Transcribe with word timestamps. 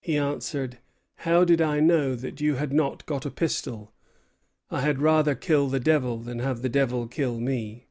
He 0.00 0.16
answered: 0.16 0.78
'How 1.16 1.42
did 1.44 1.60
I 1.60 1.80
know 1.80 2.14
that 2.14 2.40
you 2.40 2.54
had 2.54 2.72
not 2.72 3.04
got 3.04 3.26
a 3.26 3.32
pistol? 3.32 3.92
I 4.70 4.80
had 4.82 5.00
rather 5.02 5.34
kill 5.34 5.66
the 5.66 5.80
devil 5.80 6.18
than 6.18 6.38
have 6.38 6.62
the 6.62 6.68
devil 6.68 7.08
kill 7.08 7.40
me.' 7.40 7.88